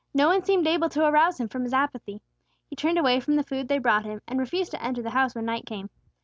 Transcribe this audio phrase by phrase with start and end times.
[0.15, 2.23] No one seemed able to arouse him from his apathy.
[2.67, 5.35] He turned away from the food they brought him, and refused to enter the house
[5.35, 5.91] when night came.